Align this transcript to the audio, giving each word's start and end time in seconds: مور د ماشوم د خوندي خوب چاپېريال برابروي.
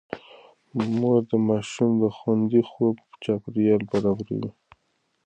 مور 0.97 1.17
د 1.29 1.31
ماشوم 1.47 1.91
د 2.01 2.03
خوندي 2.17 2.61
خوب 2.69 2.95
چاپېريال 3.23 3.81
برابروي. 3.91 4.49